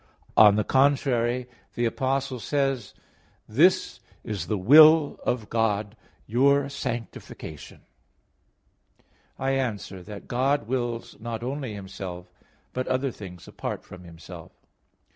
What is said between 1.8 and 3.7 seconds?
Apostle says (1 Thess. 4:3):